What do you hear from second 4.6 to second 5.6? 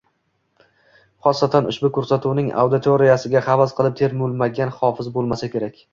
hofiz boʻlmasa